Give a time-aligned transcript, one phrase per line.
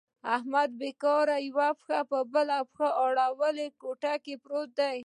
[0.35, 2.55] احمد بېکاره یوه پښه په بله
[3.05, 3.97] اړولې کور
[4.45, 4.97] پورت دی.